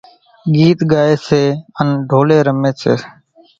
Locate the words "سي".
1.27-1.43, 2.81-2.93